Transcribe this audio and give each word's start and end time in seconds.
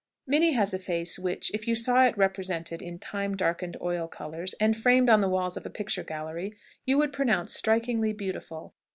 Minnie 0.25 0.53
has 0.53 0.73
a 0.73 0.79
face, 0.79 1.19
which, 1.19 1.51
if 1.53 1.67
you 1.67 1.75
saw 1.75 2.05
it 2.05 2.17
represented 2.17 2.81
in 2.81 2.97
time 2.97 3.37
darkened 3.37 3.77
oil 3.79 4.07
colours, 4.07 4.55
and 4.59 4.75
framed 4.75 5.11
on 5.11 5.21
the 5.21 5.29
walls 5.29 5.57
of 5.57 5.63
a 5.67 5.69
picture 5.69 6.03
gallery, 6.03 6.51
you 6.87 6.97
would 6.97 7.13
pronounce 7.13 7.53
strikingly 7.53 8.11
beautiful. 8.11 8.73